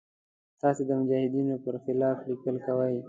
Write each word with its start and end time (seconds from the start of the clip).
تاسې 0.61 0.81
د 0.85 0.89
مجاهدینو 0.99 1.55
پر 1.65 1.75
خلاف 1.83 2.17
لیکل 2.29 2.55
کوئ. 2.65 2.95